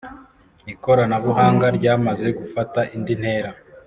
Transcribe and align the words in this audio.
ikoranabuhanga 0.73 1.65
ryamaze 1.77 2.27
gufata 2.39 2.79
indi 2.95 3.13
ntera 3.21 3.51